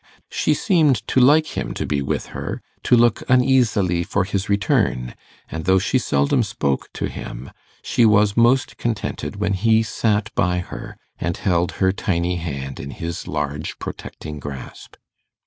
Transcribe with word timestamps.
She 0.31 0.55
seemed 0.55 0.95
to 1.09 1.19
like 1.19 1.55
him 1.55 1.75
to 1.75 1.85
be 1.85 2.01
with 2.01 2.27
her, 2.33 2.63
to 2.85 2.97
look 2.97 3.21
uneasily 3.29 4.01
for 4.01 4.23
his 4.23 4.49
return; 4.49 5.13
and 5.47 5.65
though 5.65 5.77
she 5.77 5.99
seldom 5.99 6.41
spoke 6.41 6.91
to 6.93 7.05
him, 7.05 7.51
she 7.83 8.03
was 8.03 8.35
most 8.35 8.77
contented 8.77 9.35
when 9.35 9.53
he 9.53 9.83
sat 9.83 10.33
by 10.33 10.57
her, 10.57 10.97
and 11.19 11.37
held 11.37 11.73
her 11.73 11.91
tiny 11.91 12.37
hand 12.37 12.79
in 12.79 12.89
his 12.89 13.27
large 13.27 13.77
protecting 13.77 14.39
grasp. 14.39 14.95